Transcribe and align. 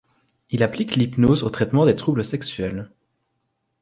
Il 0.49 0.63
applique 0.63 0.95
l'hypnose 0.95 1.43
au 1.43 1.51
traitement 1.51 1.85
des 1.85 1.95
troubles 1.95 2.25
sexuels. 2.25 2.89